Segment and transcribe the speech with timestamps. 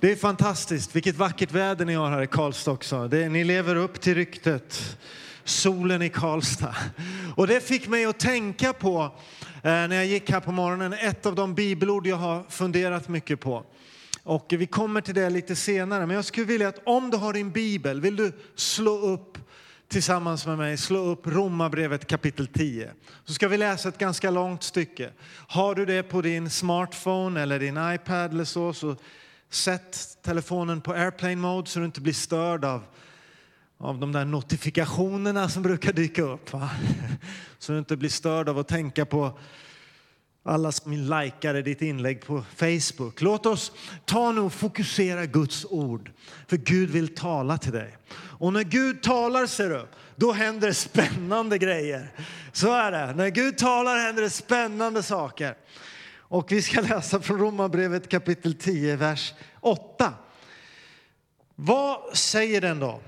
[0.00, 0.96] Det är fantastiskt.
[0.96, 3.08] Vilket vackert väder ni har här i Karlstad också.
[3.08, 4.96] Det, ni lever upp till ryktet.
[5.44, 6.74] Solen i Karlstad.
[7.36, 9.02] Och det fick mig att tänka på,
[9.54, 13.40] eh, när jag gick här på morgonen, ett av de bibelord jag har funderat mycket
[13.40, 13.64] på.
[14.22, 17.32] Och vi kommer till det lite senare, men jag skulle vilja att om du har
[17.32, 19.38] din bibel, vill du slå upp
[19.88, 22.90] tillsammans med mig, slå upp Romarbrevet kapitel 10.
[23.24, 25.10] Så ska vi läsa ett ganska långt stycke.
[25.48, 28.96] Har du det på din smartphone eller din iPad eller så, så
[29.50, 32.82] sätt telefonen på airplane mode så du inte blir störd av,
[33.78, 36.52] av de där notifikationerna som brukar dyka upp.
[36.52, 36.70] Va?
[37.58, 39.38] Så du inte blir störd av att tänka på
[40.42, 43.20] alla som likade ditt inlägg på Facebook.
[43.20, 43.72] Låt oss
[44.04, 46.10] ta nu och fokusera Guds ord,
[46.48, 47.96] för Gud vill tala till dig.
[48.14, 49.86] Och när Gud talar, ser du,
[50.16, 52.12] då händer det spännande grejer.
[52.52, 53.14] Så är det.
[53.14, 55.54] När Gud talar händer det spännande saker.
[56.30, 60.14] Och vi ska läsa från Romarbrevet kapitel 10, vers 8.
[61.54, 63.00] Vad säger den då?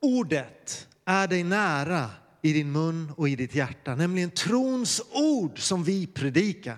[0.00, 2.10] Ordet är dig nära
[2.42, 6.76] i din mun och i ditt hjärta, nämligen trons ord som vi predikar.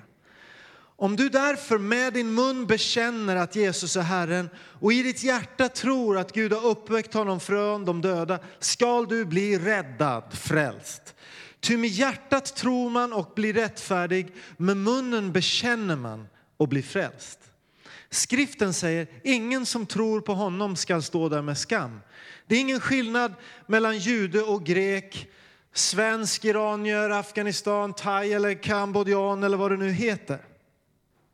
[0.97, 5.69] Om du därför med din mun bekänner att Jesus är Herren och i ditt hjärta
[5.69, 11.14] tror att Gud har uppväckt honom från de döda skall du bli räddad, frälst.
[11.65, 17.39] Ty med hjärtat tror man och blir rättfärdig, med munnen bekänner man och blir frälst.
[18.11, 22.01] Skriften säger, ingen som tror på honom skall stå där med skam.
[22.47, 23.34] Det är ingen skillnad
[23.67, 25.29] mellan jude och grek,
[25.73, 30.39] svensk, iranier, Afghanistan, thai eller kambodjan eller vad det nu heter.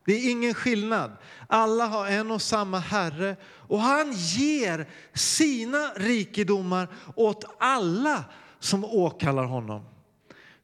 [0.06, 1.12] Det är ingen skillnad.
[1.46, 8.24] Alla har en och samma Herre och han ger sina rikedomar åt alla
[8.60, 9.84] som åkallar honom.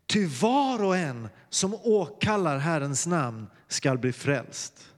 [0.07, 4.93] Ty var och en som åkallar Herrens namn skall bli frälst.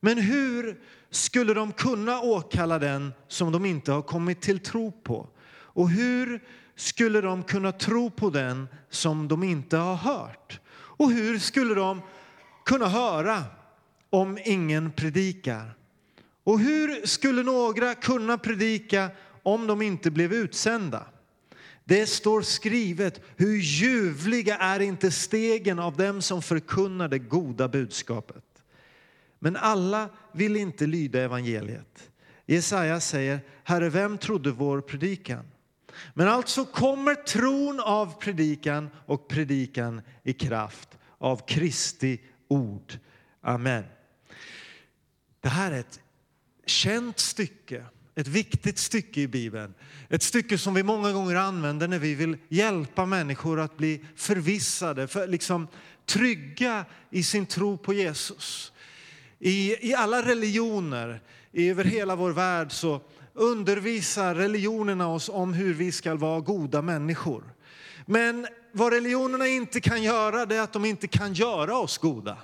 [0.00, 5.28] Men hur skulle de kunna åkalla den som de inte har kommit till tro på?
[5.48, 10.60] Och hur skulle de kunna tro på den som de inte har hört?
[10.70, 12.02] Och hur skulle de
[12.64, 13.44] kunna höra
[14.10, 15.74] om ingen predikar?
[16.44, 19.10] Och hur skulle några kunna predika
[19.42, 21.06] om de inte blev utsända?
[21.88, 28.44] Det står skrivet, hur ljuvliga är inte stegen av dem som förkunnar det goda budskapet.
[29.38, 32.10] Men alla vill inte lyda evangeliet.
[32.46, 35.44] Jesaja säger, Herre, vem trodde vår predikan?
[36.14, 42.98] Men alltså kommer tron av predikan och predikan i kraft av Kristi ord.
[43.40, 43.84] Amen.
[45.40, 46.00] Det här är ett
[46.66, 47.84] känt stycke,
[48.16, 49.74] ett viktigt stycke i Bibeln.
[50.08, 55.08] Ett stycke som vi många gånger använder när vi vill hjälpa människor att bli förvissade,
[55.08, 55.68] för liksom
[56.06, 58.72] trygga i sin tro på Jesus.
[59.38, 61.20] I, I alla religioner
[61.52, 63.00] över hela vår värld så
[63.34, 67.44] undervisar religionerna oss om hur vi ska vara goda människor.
[68.06, 72.36] Men vad religionerna inte kan göra det är att de inte kan göra oss goda.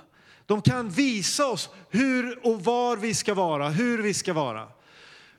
[0.45, 4.67] De kan visa oss hur och var vi ska vara, hur vi ska vara.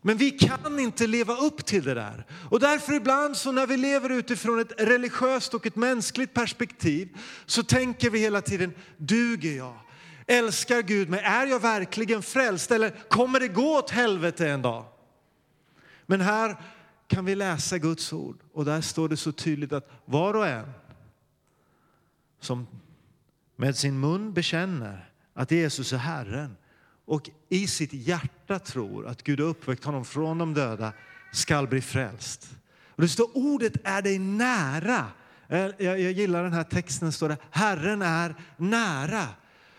[0.06, 2.26] Men vi kan inte leva upp till det där.
[2.50, 7.16] Och därför ibland så när vi lever utifrån ett religiöst och ett mänskligt perspektiv
[7.46, 9.74] så tänker vi hela tiden, duger jag?
[10.26, 11.20] Älskar Gud mig?
[11.20, 12.70] Är jag verkligen frälst?
[12.70, 14.84] Eller kommer det gå åt helvete en dag?
[16.06, 16.56] Men här
[17.06, 20.72] kan vi läsa Guds ord och där står det så tydligt att var och en
[22.40, 22.66] som
[23.56, 26.56] med sin mun bekänner att Jesus är Herren
[27.06, 30.92] och i sitt hjärta tror att Gud har uppväckt honom från de döda
[31.32, 32.48] skall bli frälst.
[32.88, 35.06] Och det står ordet är dig nära.
[35.48, 39.26] Eh, jag, jag gillar den här texten, står det Herren är nära.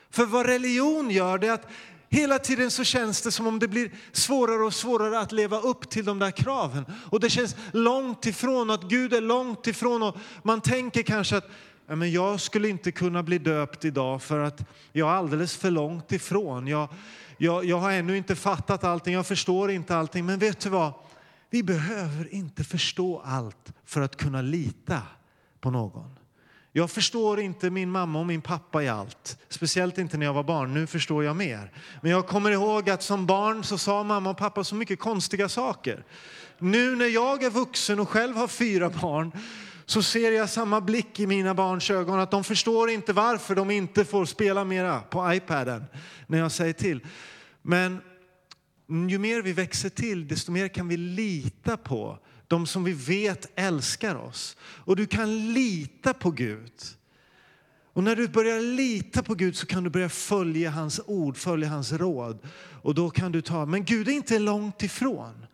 [0.10, 1.68] För vad religion gör det är att
[2.10, 5.90] hela tiden så känns det som om det blir svårare och svårare att leva upp
[5.90, 6.86] till de där kraven.
[7.10, 11.50] Och det känns långt ifrån, att Gud är långt ifrån och man tänker kanske att
[11.88, 15.72] ja, men jag skulle inte kunna bli döpt idag för att jag är alldeles för
[15.72, 16.68] långt ifrån.
[16.68, 16.90] Jag,
[17.38, 20.26] jag, jag har ännu inte fattat allting, jag förstår inte allting.
[20.26, 20.94] Men vet du vad?
[21.50, 25.02] Vi behöver inte förstå allt för att kunna lita
[25.62, 26.16] på någon.
[26.72, 30.44] Jag förstår inte min mamma och min pappa i allt, speciellt inte när jag var
[30.44, 30.74] barn.
[30.74, 31.72] Nu förstår jag mer.
[32.02, 35.50] Men jag kommer ihåg att som barn så sa mamma och pappa så mycket konstiga
[35.50, 36.04] saker.
[36.58, 39.32] Nu när jag är vuxen och själv har fyra barn
[39.86, 43.72] så ser jag samma blick i mina barns ögon att de förstår inte varför de
[43.72, 45.86] inte får spela mera på iPaden
[46.28, 47.06] när jag säger till.
[47.62, 48.02] Men
[49.10, 53.52] ju mer vi växer till, desto mer kan vi lita på de som vi vet
[53.60, 54.58] älskar oss.
[54.62, 56.72] Och du kan lita på Gud.
[57.94, 61.70] Och när du börjar lita på Gud så kan du börja följa hans ord, följa
[61.70, 62.40] hans råd.
[62.82, 65.46] Och då kan du ta, men Gud är inte långt ifrån.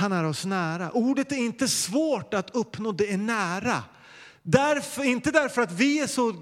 [0.00, 0.90] Han är oss nära.
[0.90, 3.82] Ordet är inte svårt att uppnå, det är nära.
[4.42, 6.34] Därför, inte därför att vi är så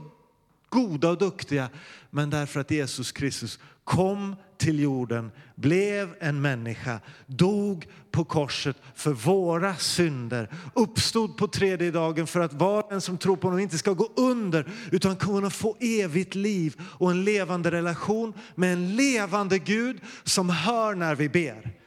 [0.68, 1.68] goda och duktiga,
[2.10, 9.12] men därför att Jesus Kristus kom till jorden, blev en människa, dog på korset för
[9.12, 13.60] våra synder, uppstod på tredje dagen för att var och en som tror på honom
[13.60, 18.96] inte ska gå under utan kunna få evigt liv och en levande relation med en
[18.96, 21.77] levande Gud som hör när vi ber.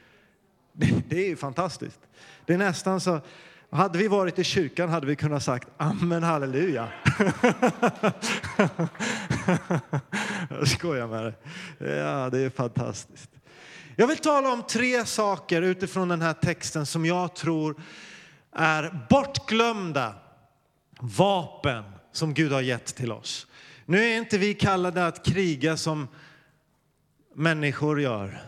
[0.72, 2.00] Det, är ju fantastiskt.
[2.46, 3.20] Det är nästan så
[3.70, 6.88] hade vi varit i kyrkan hade vi kunnat sagt amen halleluja.
[10.48, 11.34] Jag skojar med dig.
[11.78, 13.30] Ja, det är fantastiskt.
[13.96, 17.82] Jag vill tala om tre saker utifrån den här texten som jag tror
[18.52, 20.14] är bortglömda
[21.00, 23.46] vapen som Gud har gett till oss.
[23.86, 26.08] Nu är inte vi kallade att kriga som
[27.34, 28.42] människor gör.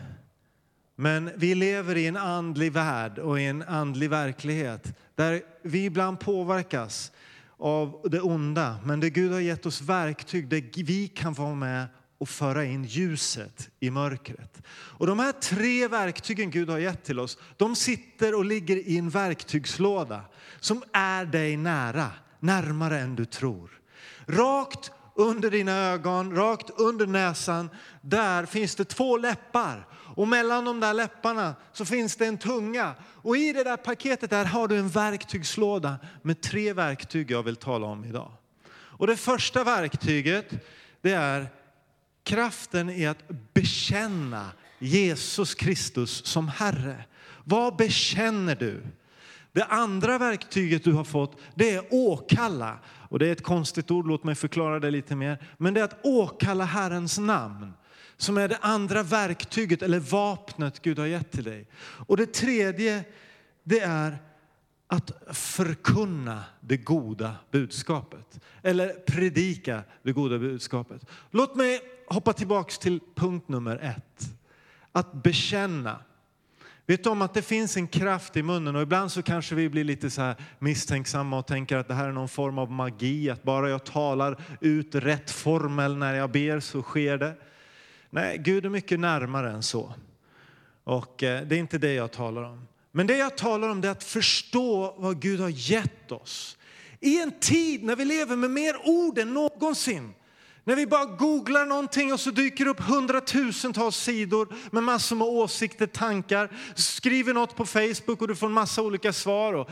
[0.95, 6.19] Men vi lever i en andlig värld och i en andlig verklighet där vi ibland
[6.19, 7.11] påverkas
[7.57, 8.77] av det onda.
[8.83, 11.87] Men det Gud har gett oss verktyg där vi kan vara med
[12.17, 14.61] och föra in ljuset i mörkret.
[14.67, 18.97] Och de här tre verktygen Gud har gett till oss, de sitter och ligger i
[18.97, 20.21] en verktygslåda
[20.59, 23.69] som är dig nära, närmare än du tror.
[24.25, 27.69] Rakt under dina ögon, rakt under näsan,
[28.01, 29.87] där finns det två läppar.
[30.15, 32.93] Och mellan de där läpparna så finns det en tunga.
[33.03, 37.55] Och i det där paketet där har du en verktygslåda med tre verktyg jag vill
[37.55, 38.31] tala om idag.
[38.71, 40.49] Och det första verktyget
[41.01, 41.47] det är
[42.23, 43.23] kraften i att
[43.53, 47.03] bekänna Jesus Kristus som Herre.
[47.43, 48.83] Vad bekänner du?
[49.51, 52.79] Det andra verktyget du har fått det är åkalla.
[53.09, 55.37] Och det är ett konstigt ord, låt mig förklara det lite mer.
[55.57, 57.73] Men det är att åkalla Herrens namn
[58.17, 61.67] som är det andra verktyget eller vapnet Gud har gett till dig.
[61.81, 63.03] Och det tredje
[63.63, 64.17] det är
[64.87, 68.39] att förkunna det goda budskapet.
[68.61, 71.05] Eller predika det goda budskapet.
[71.31, 74.29] Låt mig hoppa tillbaks till punkt nummer ett.
[74.91, 75.99] Att bekänna.
[76.87, 79.69] Vet du om att det finns en kraft i munnen och ibland så kanske vi
[79.69, 83.29] blir lite så här misstänksamma och tänker att det här är någon form av magi,
[83.29, 87.33] att bara jag talar ut rätt formel när jag ber så sker det.
[88.09, 89.93] Nej, Gud är mycket närmare än så.
[90.83, 92.67] Och eh, det är inte det jag talar om.
[92.91, 96.57] Men det jag talar om är att förstå vad Gud har gett oss.
[96.99, 100.13] I en tid när vi lever med mer ord än någonsin
[100.67, 105.87] när vi bara googlar någonting och så dyker upp hundratusentals sidor med massor med åsikter,
[105.87, 106.49] tankar.
[106.75, 109.53] Skriver något på Facebook och du får en massa olika svar.
[109.53, 109.69] Och,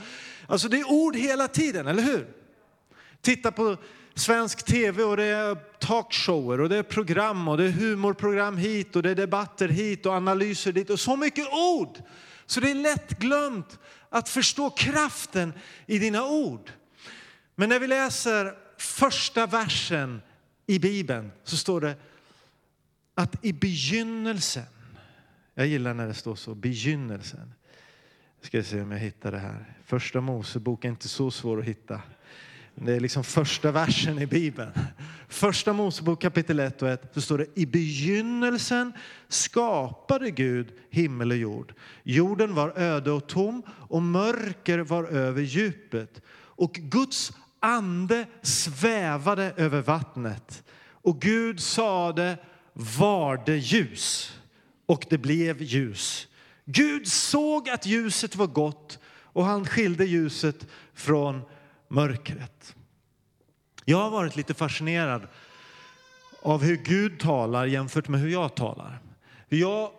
[0.48, 2.28] alltså det är ord hela tiden, eller hur?
[3.22, 3.78] Titta på
[4.15, 8.95] svensk tv och det är talkshower och det är program och det är humorprogram hit
[8.95, 11.98] och det är debatter hit och analyser dit och så mycket ord.
[12.45, 13.80] Så det är lätt glömt
[14.10, 15.54] att förstå kraften
[15.86, 16.71] i dina ord.
[17.56, 20.21] Men när vi läser första versen
[20.65, 21.95] i Bibeln så står det
[23.15, 24.63] att i begynnelsen,
[25.54, 27.54] jag gillar när det står så, begynnelsen.
[28.39, 29.75] Jag ska se om jag hittar det här.
[29.86, 32.01] Första Mosebok är inte så svår att hitta.
[32.75, 34.72] Det är liksom första versen i Bibeln.
[35.28, 38.94] Första Mosebok kapitel 1 och 1 så står det i begynnelsen
[39.28, 41.74] skapade Gud himmel och jord.
[42.04, 46.22] Jorden var öde och tom och mörker var över djupet.
[46.36, 50.63] Och Guds ande svävade över vattnet.
[50.92, 52.38] Och Gud sade,
[52.74, 54.38] var det ljus?
[54.86, 56.27] Och det blev ljus.
[56.65, 61.42] Gud såg att ljuset var gott och han skilde ljuset från
[61.94, 62.76] mörkret.
[63.86, 65.28] Jag har varit lite fascinerad
[66.42, 69.00] av hur Gud talar jämfört med hur jag talar.
[69.50, 69.92] Jag,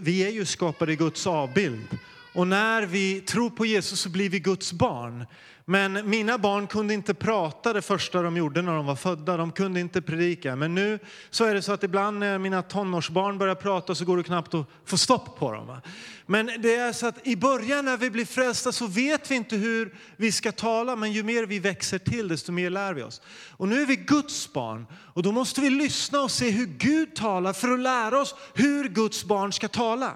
[0.00, 1.98] vi är ju skapade i Guds avbild
[2.34, 5.26] och när vi tror på Jesus så blir vi Guds barn.
[5.64, 9.36] Men mina barn kunde inte prata det första de gjorde när de var födda.
[9.36, 10.56] De kunde inte predika.
[10.56, 10.98] Men nu
[11.30, 14.54] så är det så att ibland när mina tonårsbarn börjar prata så går det knappt
[14.54, 15.80] att få stopp på dem.
[16.26, 19.56] Men det är så att i början när vi blir frälsta så vet vi inte
[19.56, 20.96] hur vi ska tala.
[20.96, 23.20] Men ju mer vi växer till desto mer lär vi oss.
[23.50, 27.14] Och nu är vi Guds barn och då måste vi lyssna och se hur Gud
[27.14, 30.12] talar för att lära oss hur Guds barn ska tala.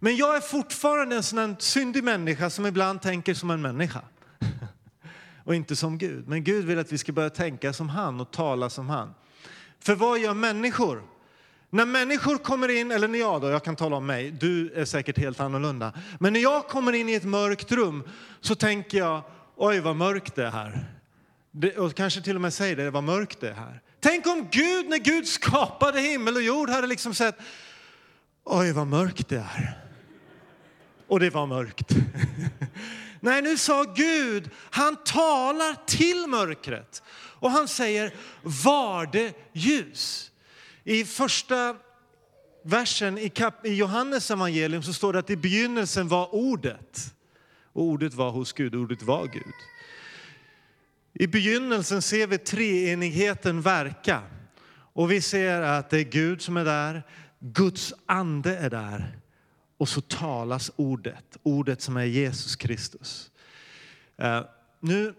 [0.00, 4.00] Men jag är fortfarande en sån syndig människa som ibland tänker som en människa
[5.48, 6.28] och inte som Gud.
[6.28, 9.14] Men Gud vill att vi ska börja tänka som han och tala som han.
[9.80, 11.02] För vad gör människor?
[11.70, 14.84] När människor kommer in, eller när jag då, jag kan tala om mig, du är
[14.84, 15.92] säkert helt annorlunda.
[16.20, 18.02] Men när jag kommer in i ett mörkt rum
[18.40, 19.22] så tänker jag,
[19.56, 20.86] oj vad mörkt det är här.
[21.50, 23.80] Det, och kanske till och med säger det, vad mörkt det är här.
[24.00, 27.36] Tänk om Gud, när Gud skapade himmel och jord, hade liksom sett,
[28.44, 29.78] oj vad mörkt det är.
[31.06, 31.92] Och det var mörkt.
[33.20, 37.02] Nej, nu sa Gud, han talar till mörkret.
[37.40, 40.30] Och han säger, var det ljus?
[40.84, 41.76] I första
[42.64, 47.14] versen i, kap, i Johannes evangelium så står det att i begynnelsen var ordet.
[47.72, 49.54] Och ordet var hos Gud, ordet var Gud.
[51.14, 54.22] I begynnelsen ser vi treenigheten verka.
[54.92, 57.02] Och vi ser att det är Gud som är där,
[57.40, 59.18] Guds ande är där.
[59.78, 63.30] Och så talas ordet, ordet som är Jesus Kristus.
[64.16, 64.42] Eh,
[64.80, 65.14] nu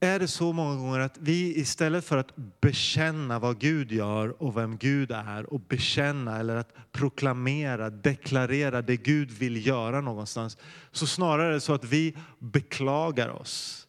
[0.00, 4.56] är det så många gånger att vi istället för att bekänna vad Gud gör och
[4.56, 10.58] vem Gud är och bekänna eller att proklamera, deklarera det Gud vill göra någonstans,
[10.92, 13.88] så snarare är det så att vi beklagar oss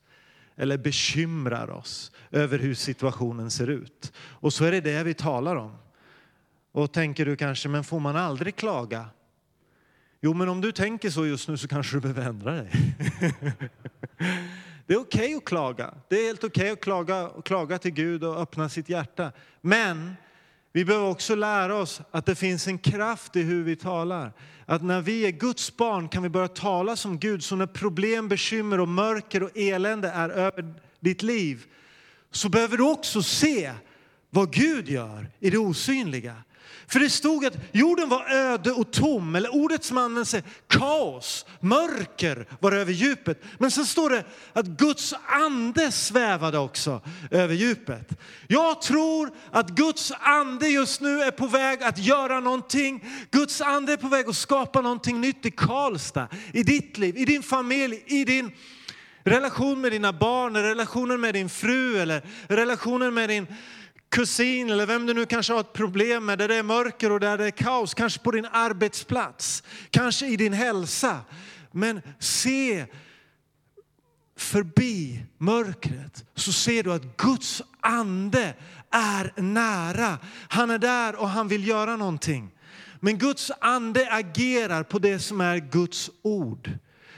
[0.55, 4.13] eller bekymrar oss över hur situationen ser ut.
[4.17, 5.77] Och så är det det vi talar om.
[6.77, 9.05] Och tänker du kanske, men får man aldrig klaga?
[10.22, 12.72] Jo, men om du tänker så just nu så kanske du behöver ändra dig.
[14.88, 15.93] Det är okej okay att klaga.
[16.10, 19.31] Det är helt okej okay att klaga, och klaga till Gud och öppna sitt hjärta.
[19.62, 20.15] Men
[20.74, 24.34] vi behöver också lära oss att det finns en kraft i hur vi talar.
[24.65, 27.43] Att när vi är Guds barn kan vi börja tala som Gud.
[27.43, 31.65] Så när problem, bekymmer och mörker och elände är över ditt liv
[32.31, 33.74] så behöver du också se
[34.29, 36.43] vad Gud gör i det osynliga.
[36.89, 41.46] För det stod att jorden var öde och tom, eller ordet som används är kaos,
[41.60, 43.44] mörker var över djupet.
[43.58, 47.01] Men sen står det att Guds ande svävade också
[47.32, 48.20] över djupet.
[48.48, 53.06] Jag tror att Guds ande just nu är på väg att göra någonting.
[53.32, 57.25] Guds ande är på väg att skapa någonting nytt i Karlstad, i ditt liv, i
[57.25, 58.51] din familj, i din
[59.24, 63.48] relation med dina barn, relationen med din fru eller relationen med din
[64.09, 67.19] kusin eller vem du nu kanske har ett problem med, där det är mörker och
[67.19, 71.19] där det är kaos, kanske på din arbetsplats, kanske i din hälsa.
[71.71, 72.85] Men se
[74.37, 78.53] förbi mörkret så ser du att Guds ande
[78.91, 80.17] är nära.
[80.49, 82.51] Han är där och han vill göra någonting.
[82.99, 86.77] Men Guds ande agerar på det som är Guds ord.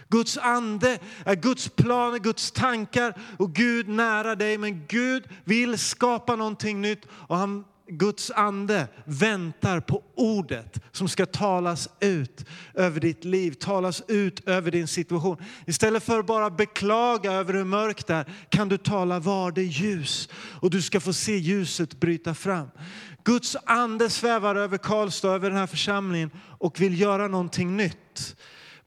[0.10, 4.58] Guds ande är Guds planer, Guds tankar och Gud nära dig.
[4.58, 11.26] Men Gud vill skapa någonting nytt och han, Guds ande väntar på ordet som ska
[11.26, 15.38] talas ut över ditt liv, talas ut över din situation.
[15.66, 19.64] Istället för att bara beklaga över hur mörkt det är kan du tala var det
[19.64, 20.30] ljus
[20.62, 22.68] och du ska få se ljuset bryta fram.
[23.24, 28.36] Guds ande svävar över Karlstad, över den här församlingen och vill göra någonting nytt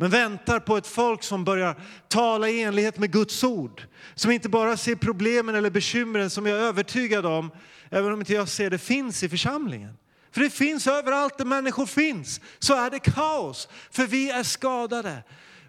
[0.02, 1.76] men väntar på ett folk som börjar
[2.09, 3.82] tala i enlighet med Guds ord.
[4.14, 7.50] Som inte bara ser problemen eller bekymren som jag är övertygad om,
[7.90, 9.97] även om inte jag ser det, finns i församlingen.
[10.30, 13.68] För det finns överallt där människor finns, så är det kaos.
[13.90, 15.23] För vi är skadade.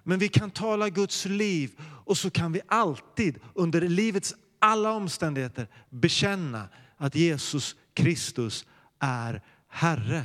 [0.04, 1.72] Men vi kan tala Guds liv
[2.06, 8.66] och så kan vi alltid under livets alla omständigheter bekänna att Jesus Kristus
[9.00, 10.24] är Herre.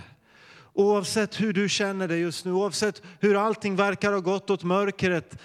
[0.78, 5.38] Oavsett hur du känner dig just nu, oavsett hur allting verkar ha gått åt mörkret,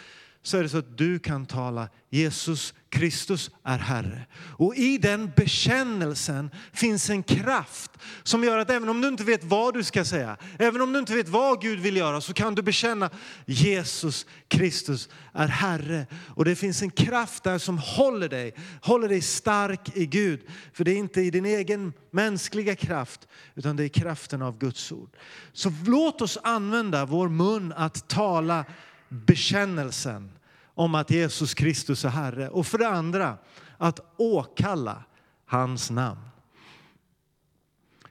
[0.44, 4.26] så är det så att du kan tala Jesus Kristus är Herre.
[4.58, 7.92] Och i den bekännelsen finns en kraft
[8.24, 11.00] som gör att även om du inte vet vad du ska säga, även om du
[11.00, 13.10] inte vet vad Gud vill göra, så kan du bekänna
[13.46, 16.06] Jesus Kristus är Herre.
[16.36, 20.42] Och det finns en kraft där som håller dig, håller dig stark i Gud.
[20.74, 24.92] För det är inte i din egen mänskliga kraft, utan det är kraften av Guds
[24.92, 25.16] ord.
[25.54, 28.66] Så låt oss använda vår mun att tala
[29.14, 30.32] bekännelsen
[30.66, 32.50] om att Jesus Kristus är Herre.
[32.50, 33.38] Och för det andra,
[33.78, 35.04] att åkalla
[35.46, 36.22] hans namn.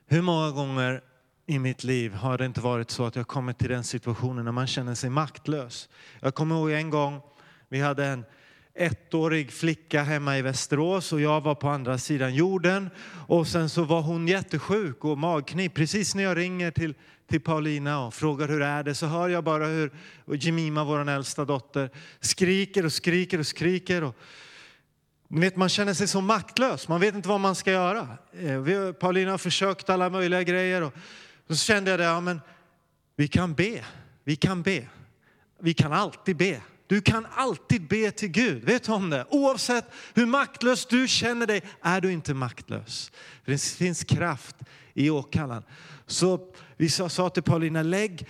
[0.07, 1.03] Hur många gånger
[1.47, 4.53] i mitt liv har det inte varit så att jag kommit till den situationen när
[4.53, 5.89] man känner sig maktlös.
[6.21, 7.21] Jag kommer ihåg en gång,
[7.69, 8.25] vi hade en
[8.75, 12.91] ettårig flicka hemma i Västerås och jag var på andra sidan jorden.
[13.27, 15.75] Och sen så var hon jättesjuk och magknip.
[15.75, 16.95] Precis när jag ringer till,
[17.31, 19.93] till Paulina och frågar hur är det så hör jag bara hur
[20.27, 24.05] Jemima, vår äldsta dotter, skriker och skriker och skriker.
[24.05, 24.17] Och,
[25.29, 28.09] ni vet, man känner sig så maktlös, man vet inte vad man ska göra.
[28.33, 30.93] Eh, vi, Paulina har försökt alla möjliga grejer och
[31.49, 32.41] så kände jag det, ja men
[33.17, 33.85] vi kan be,
[34.25, 34.87] vi kan be.
[35.65, 36.61] Vi kan alltid be.
[36.93, 38.65] Du kan alltid be till Gud.
[38.65, 39.27] Vet du om det?
[39.31, 39.85] Oavsett
[40.15, 43.13] hur maktlös du känner dig är du inte maktlös.
[43.45, 44.57] Det finns kraft
[44.95, 45.63] i åkallan.
[46.07, 46.41] Så
[46.77, 48.27] vi sa till Paulina, lägg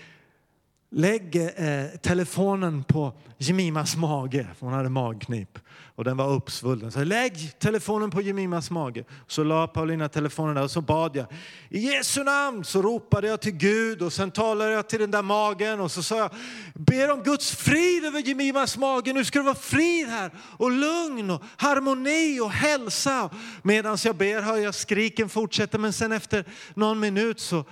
[0.90, 5.58] lägg eh, telefonen på Jemimas mage, för hon hade magknip
[5.94, 6.92] och den var uppsvullen.
[6.92, 9.04] Så lägg telefonen på Jemimas mage.
[9.26, 11.26] Så la Paulina telefonen där och så bad jag.
[11.68, 15.22] I Jesu namn så ropade jag till Gud och sen talade jag till den där
[15.22, 16.30] magen och så sa jag,
[16.74, 19.12] ber om Guds frid över Jemimas mage.
[19.12, 23.30] Nu ska det vara frid här och lugn och harmoni och hälsa.
[23.62, 26.44] Medan jag ber hör jag skriken fortsätta men sen efter
[26.74, 27.64] någon minut så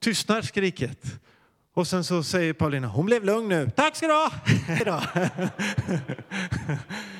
[0.00, 1.02] tystnar skriket.
[1.74, 3.70] Och sen så säger Paulina, hon blev lugn nu.
[3.76, 5.02] Tack ska du ha!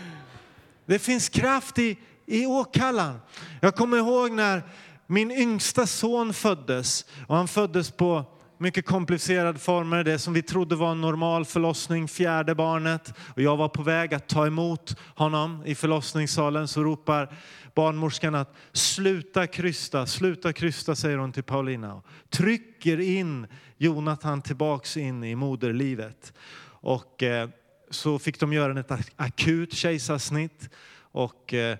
[0.88, 3.20] Det finns kraft i, i åkallan.
[3.60, 4.62] Jag kommer ihåg när
[5.06, 7.04] min yngsta son föddes.
[7.26, 8.24] Och han föddes på
[8.58, 10.04] mycket komplicerade former.
[10.04, 13.14] Det som vi trodde var en normal förlossning, fjärde barnet.
[13.34, 16.68] Och jag var på väg att ta emot honom i förlossningssalen.
[16.68, 17.36] Så ropar
[17.74, 21.94] barnmorskan att sluta krysta, sluta krysta säger hon till Paulina.
[21.94, 26.32] Och trycker in Jonathan tillbaks in i moderlivet.
[26.80, 27.48] Och eh,
[27.90, 30.70] så fick de göra ett akut kejsarsnitt.
[31.00, 31.78] Och eh,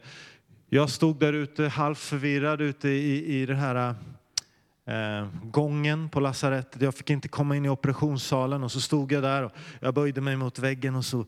[0.68, 3.94] jag stod där ute halvt förvirrad ute i, i den här
[4.86, 6.82] eh, gången på lasarettet.
[6.82, 10.20] Jag fick inte komma in i operationssalen och så stod jag där och jag böjde
[10.20, 11.26] mig mot väggen och så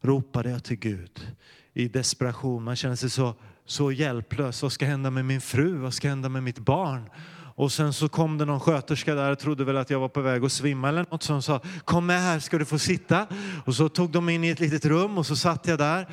[0.00, 1.34] ropade jag till Gud
[1.74, 2.64] i desperation.
[2.64, 4.62] Man känner sig så, så hjälplös.
[4.62, 5.76] Vad ska hända med min fru?
[5.76, 7.10] Vad ska hända med mitt barn?
[7.54, 10.20] Och sen så kom det någon sköterska där och trodde väl att jag var på
[10.20, 11.22] väg att svimma eller något.
[11.22, 13.26] Så sa kom med här ska du få sitta.
[13.64, 16.08] Och så tog de in i ett litet rum och så satt jag där.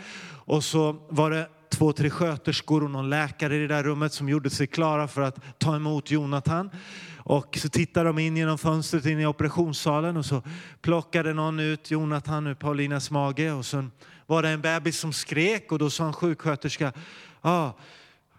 [0.45, 4.29] Och så var det två, tre sköterskor och någon läkare i det där rummet som
[4.29, 6.69] gjorde sig klara för att ta emot Jonathan.
[7.17, 10.41] Och så tittade de in genom fönstret in i operationssalen och så
[10.81, 13.91] plockade någon ut Jonathan ur Paulinas mage och sen
[14.25, 16.93] var det en bebis som skrek och då sa en sjuksköterska,
[17.41, 17.77] ja, ah,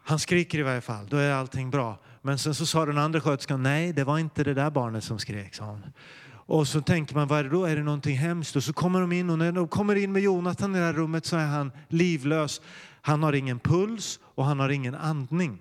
[0.04, 1.98] han skriker i varje fall, då är allting bra.
[2.22, 5.18] Men sen så sa den andra sköterskan, nej det var inte det där barnet som
[5.18, 5.82] skrek, sa hon.
[6.30, 7.64] Och så tänker man, vad är det då?
[7.64, 8.56] Är det någonting hemskt?
[8.56, 10.92] Och så kommer de in och när de kommer in med Jonathan i det här
[10.92, 12.60] rummet så är han livlös.
[13.00, 15.58] Han har ingen puls och han har ingen andning.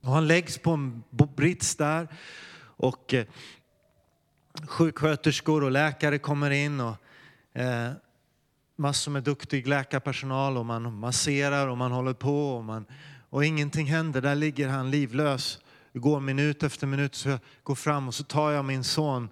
[0.00, 1.02] Och han läggs på en
[1.36, 2.08] brits där
[2.76, 3.26] och eh,
[4.66, 6.96] sjuksköterskor och läkare kommer in och
[7.60, 7.90] eh,
[8.76, 12.86] massor med duktig läkarpersonal och man masserar och man håller på och, man,
[13.30, 14.20] och ingenting händer.
[14.20, 15.58] Där ligger han livlös.
[15.94, 19.28] Det går minut efter minut så jag går fram och så tar jag min son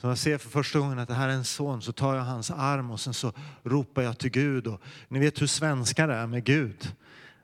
[0.00, 2.22] så jag ser för första gången att det här är en son så tar jag
[2.22, 4.66] hans arm och sen så ropar jag till Gud.
[4.66, 6.92] Och ni vet hur svenskar är med Gud.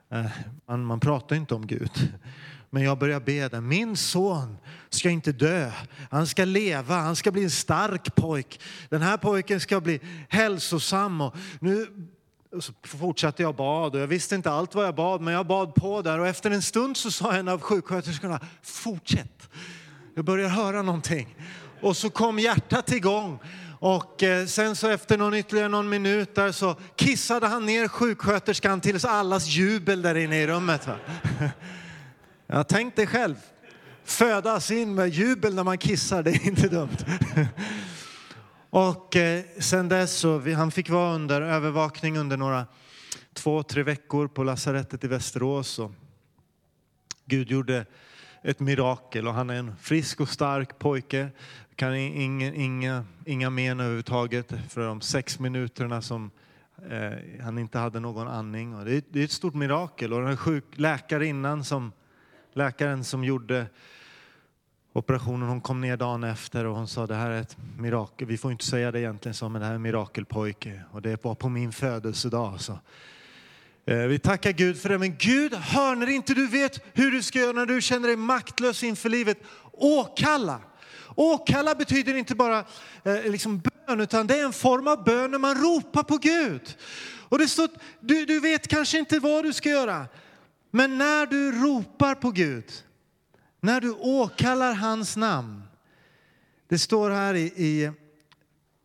[0.09, 0.25] Eh,
[0.67, 2.13] man, man pratar inte om Gud.
[2.69, 4.57] Men jag börjar be Min son
[4.89, 5.71] ska inte dö.
[6.11, 6.95] Han ska leva.
[6.95, 8.61] Han ska bli en stark pojk.
[8.89, 9.99] Den här pojken ska bli
[10.29, 11.21] hälsosam.
[11.21, 11.87] Och nu
[12.51, 15.47] och så fortsatte jag bad och jag visste inte allt vad jag bad men jag
[15.47, 19.49] bad på där och efter en stund så sa en av sjuksköterskorna fortsätt.
[20.15, 21.35] Jag börjar höra någonting.
[21.81, 23.39] Och så kom hjärtat igång.
[23.79, 28.81] Och eh, sen så efter någon ytterligare någon minut där så kissade han ner sjuksköterskan
[28.81, 30.87] tills allas jubel där inne i rummet.
[30.87, 30.95] Va?
[32.47, 33.35] Jag tänkte själv,
[34.03, 36.97] födas in med jubel när man kissar, det är inte dumt.
[38.77, 42.65] Och eh, sen dess så, vi, han fick vara under övervakning under några
[43.33, 45.79] två, tre veckor på lasarettet i Västerås.
[45.79, 45.91] Och
[47.25, 47.85] Gud gjorde
[48.41, 51.29] ett mirakel och han är en frisk och stark pojke.
[51.75, 56.31] Kan inga, inga, inga men överhuvudtaget för de sex minuterna som
[56.89, 58.75] eh, han inte hade någon andning.
[58.75, 60.13] Och det, är, det är ett stort mirakel.
[60.13, 61.91] Och den sjuk läkarinnan som,
[62.53, 63.65] läkaren som gjorde
[64.97, 68.27] operationen, hon kom ner dagen efter och hon sa det här är ett mirakel.
[68.27, 70.81] Vi får inte säga det egentligen så, men det här är en mirakelpojke.
[70.91, 72.61] Och det var på min födelsedag.
[72.61, 72.79] Så
[73.85, 74.97] eh, vi tackar Gud för det.
[74.97, 78.17] Men Gud hör när inte du vet hur du ska göra, när du känner dig
[78.17, 79.37] maktlös inför livet.
[79.71, 80.59] Åkalla.
[81.15, 82.59] Åkalla betyder inte bara
[83.03, 86.77] eh, liksom bön, utan det är en form av bön när man ropar på Gud.
[87.29, 90.05] Och det står, du, du vet kanske inte vad du ska göra,
[90.71, 92.65] men när du ropar på Gud,
[93.59, 95.63] när du åkallar hans namn.
[96.67, 97.91] Det står här i, i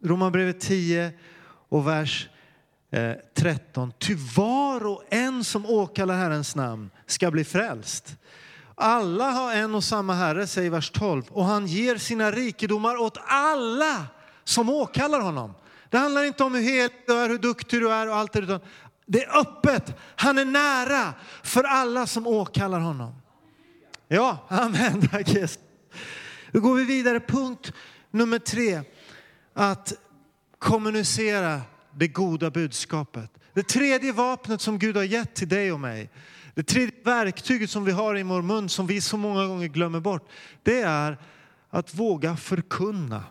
[0.05, 1.13] Romarbrevet 10
[1.69, 2.29] och vers
[2.91, 3.93] eh, 13.
[3.99, 8.17] Ty var och en som åkallar Herrens namn ska bli frälst.
[8.75, 13.19] Alla har en och samma Herre, säger vers 12, och han ger sina rikedomar åt
[13.27, 14.07] alla
[14.45, 15.55] som åkallar honom.
[15.91, 18.39] Det handlar inte om hur helig du är, hur duktig du är och allt det
[18.39, 18.61] utan
[19.07, 19.97] det är öppet.
[20.17, 23.22] Han är nära för alla som åkallar honom.
[24.13, 25.09] Ja, amen.
[25.09, 25.59] Tack Jesus.
[26.53, 27.21] Då går vi vidare.
[27.21, 27.73] Punkt
[28.11, 28.83] nummer tre.
[29.55, 29.93] Att
[30.59, 31.61] kommunicera
[31.95, 33.31] det goda budskapet.
[33.55, 36.11] Det tredje vapnet som Gud har gett till dig och mig,
[36.55, 40.01] det tredje verktyget som vi har i vår mun som vi så många gånger glömmer
[40.01, 40.29] bort,
[40.63, 41.19] det är
[41.71, 43.25] att våga förkunna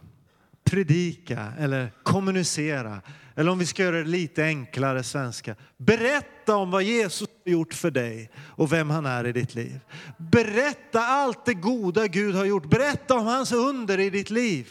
[0.71, 3.01] predika eller kommunicera.
[3.35, 5.55] Eller om vi ska göra det lite enklare svenska.
[5.77, 9.79] Berätta om vad Jesus har gjort för dig och vem han är i ditt liv.
[10.17, 12.69] Berätta allt det goda Gud har gjort.
[12.69, 14.69] Berätta om hans under i ditt liv.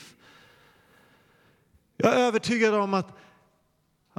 [1.96, 3.18] Jag är övertygad om att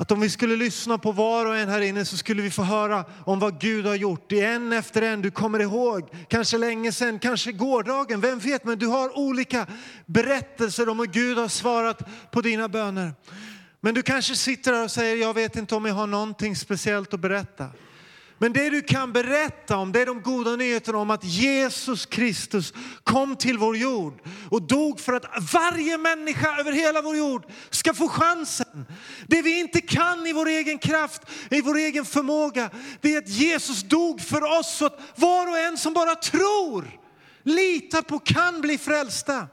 [0.02, 2.64] att om vi skulle lyssna på var och en här inne så skulle vi få
[2.64, 5.22] höra om vad Gud har gjort i en efter en.
[5.22, 9.68] Du kommer ihåg, kanske länge sedan, kanske gårdagen, vem vet, men du har olika
[10.06, 13.14] berättelser om hur Gud har svarat på dina böner.
[13.82, 17.14] Men du kanske sitter där och säger, jag vet inte om jag har någonting speciellt
[17.14, 17.68] att berätta.
[18.42, 22.74] Men det du kan berätta om, det är de goda nyheterna om att Jesus Kristus
[23.04, 27.94] kom till vår jord och dog för att varje människa över hela vår jord ska
[27.94, 28.86] få chansen.
[29.28, 32.70] Det vi inte kan i vår egen kraft, i vår egen förmåga,
[33.02, 37.00] det är att Jesus dog för oss så att var och en som bara tror,
[37.44, 39.48] litar på, kan bli frälsta.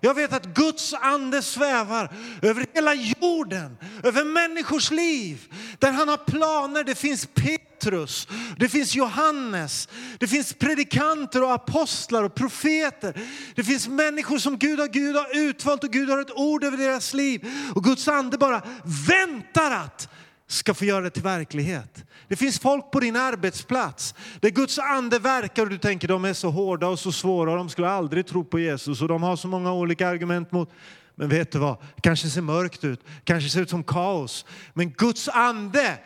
[0.00, 5.52] Jag vet att Guds ande svävar över hela jorden, över människors liv.
[5.78, 8.28] Där han har planer, det finns Petrus,
[8.58, 13.20] det finns Johannes, det finns predikanter och apostlar och profeter.
[13.54, 16.76] Det finns människor som Gud har, Gud har utvalt och Gud har ett ord över
[16.76, 17.48] deras liv.
[17.74, 18.62] Och Guds ande bara
[19.08, 20.08] väntar att
[20.46, 22.04] ska få göra det till verklighet.
[22.28, 26.32] Det finns folk på din arbetsplats där Guds ande verkar och du tänker de är
[26.32, 29.36] så hårda och så svåra och de skulle aldrig tro på Jesus och de har
[29.36, 30.70] så många olika argument mot.
[31.14, 34.44] Men vet du vad, det kanske ser mörkt ut, kanske ser ut som kaos.
[34.74, 35.98] Men Guds ande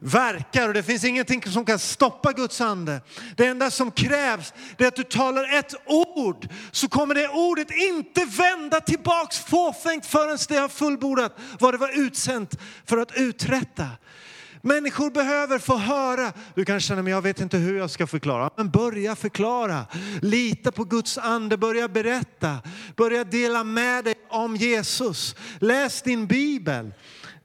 [0.00, 3.00] verkar och det finns ingenting som kan stoppa Guds ande.
[3.36, 8.24] Det enda som krävs är att du talar ett ord så kommer det ordet inte
[8.24, 13.86] vända tillbaks fåfängt förrän det har fullbordat vad det var utsänt för att uträtta.
[14.62, 16.32] Människor behöver få höra.
[16.54, 18.50] Du kan känna men jag vet inte hur jag ska förklara.
[18.56, 19.86] Men börja förklara.
[20.22, 22.58] Lita på Guds ande, börja berätta.
[22.96, 25.36] Börja dela med dig om Jesus.
[25.60, 26.92] Läs din bibel.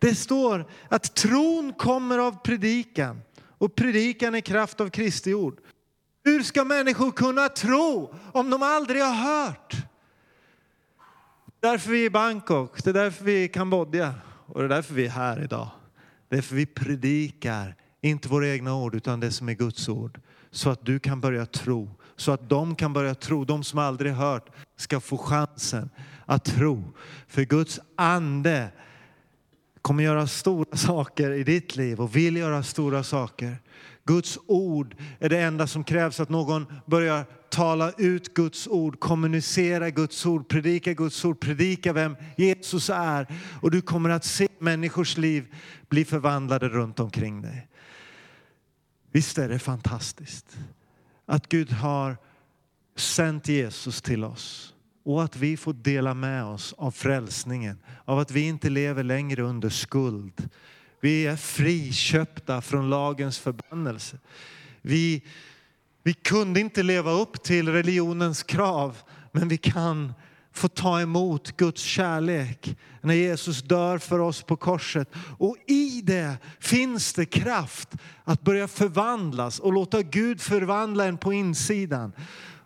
[0.04, 3.22] Det står att tron kommer av predikan
[3.58, 5.60] och predikan är kraft av Kristi ord.
[6.24, 9.76] Hur ska människor kunna tro om de aldrig har hört?
[11.60, 14.13] Därför vi är i Bangkok, det är därför vi är i Kambodja
[14.46, 15.68] och det är därför vi är här idag.
[16.30, 20.20] Det är för vi predikar, inte våra egna ord utan det som är Guds ord.
[20.52, 24.13] Så att du kan börja tro, så att de kan börja tro, de som aldrig
[24.13, 25.89] hört ska få chansen
[26.26, 26.84] att tro.
[27.28, 28.72] För Guds ande
[29.84, 33.58] kommer göra stora saker i ditt liv och vill göra stora saker.
[34.06, 39.89] Guds ord är det enda som krävs att någon börjar tala ut Guds ord, kommunicera
[39.89, 43.28] Guds ord, predika Guds ord, predika vem Jesus är.
[43.62, 45.56] Och du kommer att se människors liv
[45.89, 47.67] bli förvandlade runt omkring dig.
[49.12, 50.58] Visst är det fantastiskt
[51.26, 52.17] att Gud har
[52.96, 54.72] sänt Jesus till oss
[55.04, 59.42] och att vi får dela med oss av frälsningen, av att vi inte lever längre
[59.42, 60.50] under skuld.
[61.02, 64.18] Vi är friköpta från lagens förbannelse.
[64.82, 65.24] Vi,
[66.04, 68.98] vi kunde inte leva upp till religionens krav,
[69.32, 70.13] men vi kan
[70.54, 75.10] få ta emot Guds kärlek när Jesus dör för oss på korset.
[75.38, 77.89] Och i det finns det kraft
[78.24, 82.13] att börja förvandlas och låta Gud förvandla en på insidan.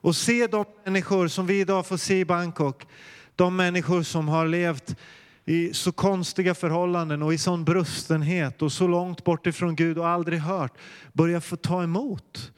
[0.07, 2.87] Och se de människor som vi idag får se i Bangkok,
[3.35, 4.95] de människor som har levt
[5.45, 10.07] i så konstiga förhållanden och i sån brustenhet och så långt bort ifrån Gud och
[10.07, 10.77] aldrig hört,
[11.13, 12.51] börja få ta emot.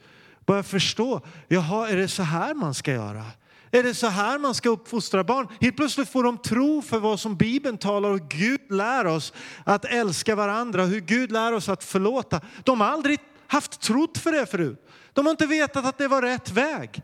[0.45, 3.25] Börja förstå, jaha, är det så här man ska göra?
[3.71, 5.47] Är det så här man ska uppfostra barn?
[5.61, 9.33] Helt plötsligt får de tro för vad som Bibeln talar och Gud lär oss
[9.63, 12.41] att älska varandra, hur Gud lär oss att förlåta.
[12.63, 14.89] De har aldrig haft trott för det förut.
[15.13, 17.03] De har inte vetat att det var rätt väg.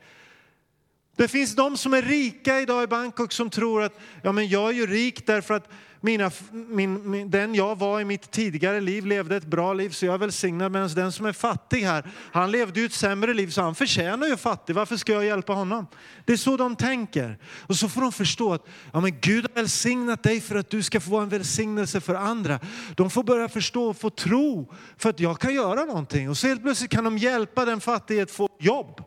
[1.16, 4.70] Det finns de som är rika idag i Bangkok som tror att ja, men jag
[4.70, 5.70] är ju rik därför att
[6.06, 10.06] mina, min, min, den jag var i mitt tidigare liv levde ett bra liv så
[10.06, 10.72] jag är välsignad.
[10.72, 14.28] Medan den som är fattig här, han levde ju ett sämre liv så han förtjänar
[14.28, 14.76] ju fattig.
[14.76, 15.88] Varför ska jag hjälpa honom?
[16.26, 17.38] Det är så de tänker.
[17.68, 20.84] Och så får de förstå att ja, men Gud har välsignat dig för att du
[20.84, 22.60] ska få vara en välsignelse för andra.
[22.96, 26.30] De får börja förstå och få tro för att jag kan göra någonting.
[26.30, 29.02] Och så helt plötsligt kan de hjälpa den fattige att få jobb.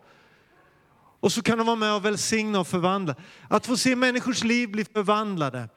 [1.21, 3.15] Och så kan de vara med och välsigna och förvandla.
[3.49, 5.69] Att få se människors liv bli förvandlade,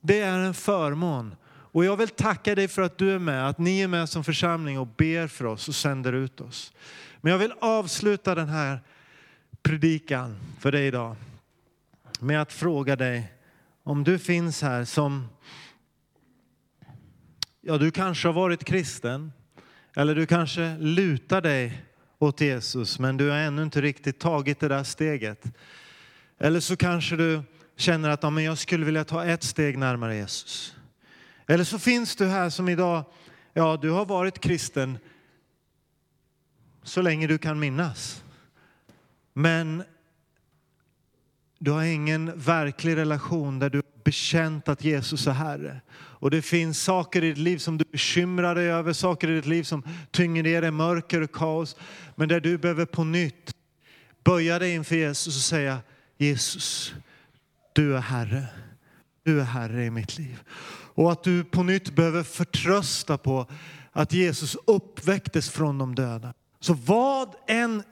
[0.00, 1.34] det är en förmån.
[1.44, 4.24] Och jag vill tacka dig för att du är med, att ni är med som
[4.24, 6.72] församling och ber för oss och sänder ut oss.
[7.20, 8.80] Men jag vill avsluta den här
[9.62, 11.16] predikan för dig idag
[12.20, 13.32] med att fråga dig
[13.82, 15.28] om du finns här som,
[17.60, 19.32] ja du kanske har varit kristen
[19.96, 21.84] eller du kanske lutar dig
[22.22, 25.44] åt Jesus men du har ännu inte riktigt tagit det där steget.
[26.38, 27.42] Eller så kanske du
[27.76, 30.76] känner att ja, men jag skulle vilja ta ett steg närmare Jesus.
[31.46, 33.04] Eller så finns du här som idag,
[33.52, 34.98] ja du har varit kristen
[36.82, 38.24] så länge du kan minnas.
[39.32, 39.82] Men
[41.58, 45.80] du har ingen verklig relation där du bekänt att Jesus är Herre.
[45.92, 49.46] Och det finns saker i ditt liv som du bekymrar dig över, saker i ditt
[49.46, 51.76] liv som tynger ner dig, mörker och kaos.
[52.14, 53.54] Men där du behöver på nytt
[54.24, 55.78] böja dig inför Jesus och säga
[56.18, 56.94] Jesus,
[57.72, 58.44] du är Herre.
[59.24, 60.42] Du är Herre i mitt liv.
[60.94, 63.46] Och att du på nytt behöver förtrösta på
[63.92, 66.34] att Jesus uppväcktes från de döda.
[66.60, 67.82] Så vad än,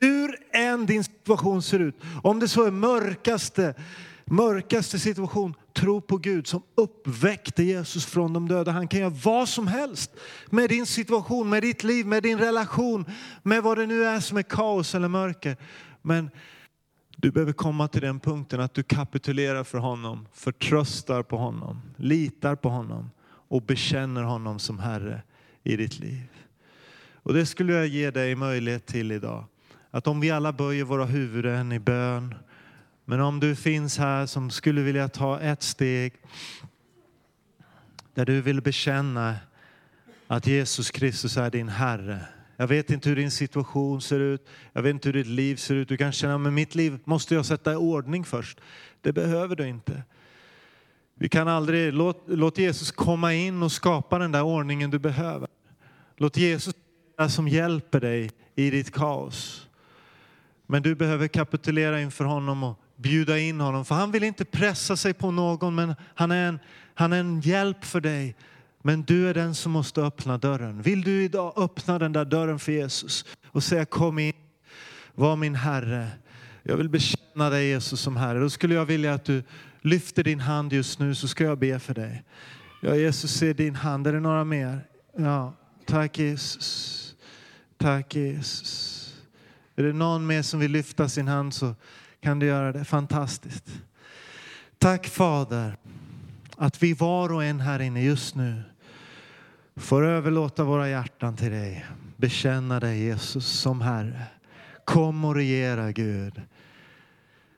[0.00, 3.74] hur än din situation ser ut, om det så är mörkaste,
[4.30, 8.70] mörkaste situation, tro på Gud som uppväckte Jesus från de döda.
[8.72, 10.10] Han kan göra vad som helst
[10.50, 13.04] med din situation, med ditt liv, med din relation,
[13.42, 15.56] med vad det nu är som är kaos eller mörker.
[16.02, 16.30] Men
[17.16, 22.56] du behöver komma till den punkten att du kapitulerar för honom, förtröstar på honom, litar
[22.56, 23.10] på honom
[23.48, 25.22] och bekänner honom som Herre
[25.62, 26.22] i ditt liv.
[27.22, 29.44] Och det skulle jag ge dig möjlighet till idag.
[29.90, 32.34] Att om vi alla böjer våra huvuden i bön,
[33.10, 36.12] men om du finns här som skulle vilja ta ett steg
[38.14, 39.36] där du vill bekänna
[40.26, 42.20] att Jesus Kristus är din Herre.
[42.56, 45.74] Jag vet inte hur din situation ser ut, jag vet inte hur ditt liv ser
[45.74, 45.88] ut.
[45.88, 48.60] Du kan känna att mitt liv måste jag sätta i ordning först.
[49.00, 50.02] Det behöver du inte.
[51.14, 55.48] Vi kan aldrig, låt, låt Jesus komma in och skapa den där ordningen du behöver.
[56.16, 56.74] Låt Jesus
[57.16, 59.68] vara som hjälper dig i ditt kaos.
[60.66, 63.84] Men du behöver kapitulera inför honom och bjuda in honom.
[63.84, 66.58] För han vill inte pressa sig på någon, men han är en,
[66.94, 68.36] han är en hjälp för dig.
[68.82, 70.82] Men du är den som måste öppna dörren.
[70.82, 74.32] Vill du idag öppna den där dörren för Jesus och säga kom in,
[75.14, 76.08] var min Herre.
[76.62, 78.40] Jag vill bekänna dig Jesus som Herre.
[78.40, 79.42] Då skulle jag vilja att du
[79.80, 82.24] lyfter din hand just nu så ska jag be för dig.
[82.82, 84.06] Ja, Jesus ser din hand.
[84.06, 84.86] Är det några mer?
[85.16, 85.54] Ja,
[85.86, 87.14] tack Jesus.
[87.78, 89.14] Tack Jesus.
[89.76, 91.74] Är det någon mer som vill lyfta sin hand så
[92.20, 92.84] kan du göra det.
[92.84, 93.64] Fantastiskt.
[94.78, 95.76] Tack Fader
[96.56, 98.62] att vi var och en här inne just nu
[99.76, 101.86] får överlåta våra hjärtan till dig.
[102.16, 104.22] Bekänna dig Jesus som Herre.
[104.84, 106.42] Kom och regera Gud.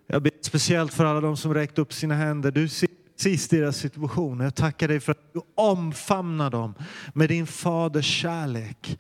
[0.06, 2.50] Jag ber speciellt för alla de som räckt upp sina händer.
[2.50, 2.88] Du ser
[3.22, 4.40] precis deras situation.
[4.40, 6.74] Jag tackar dig för att du omfamnar dem
[7.14, 8.98] med din faders kärlek.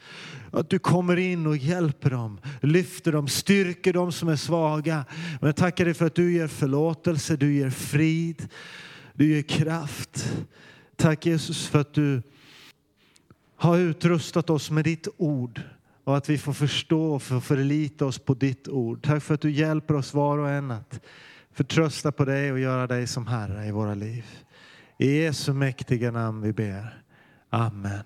[0.50, 5.04] Att du kommer in och hjälper dem, lyfter dem, styrker dem som är svaga.
[5.40, 8.48] Men jag tackar dig för att du ger förlåtelse, du ger frid,
[9.14, 10.32] du ger kraft.
[10.96, 12.22] Tack Jesus för att du
[13.56, 15.60] har utrustat oss med ditt ord
[16.04, 19.02] och att vi får förstå och förlita oss på ditt ord.
[19.02, 21.00] Tack för att du hjälper oss var och en att
[21.52, 24.24] förtrösta på dig och göra dig som Herre i våra liv.
[24.98, 27.02] I Jesu mäktiga namn vi ber.
[27.50, 28.02] Amen.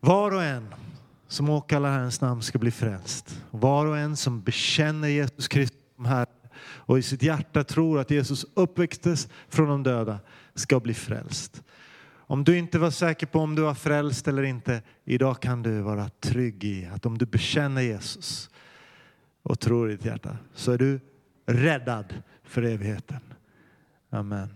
[0.00, 0.74] Var och en
[1.28, 3.42] som åkallar Herrens namn ska bli frälst.
[3.50, 6.26] Var och en som bekänner Jesus Kristus som Herre
[6.60, 10.18] och i sitt hjärta tror att Jesus uppväcktes från de döda
[10.54, 11.62] ska bli frälst.
[12.10, 15.80] Om du inte var säker på om du var frälst eller inte, idag kan du
[15.80, 18.50] vara trygg i att om du bekänner Jesus
[19.42, 21.00] och tror i ditt hjärta så är du
[21.48, 23.20] räddad för evigheten.
[24.10, 24.48] Amen.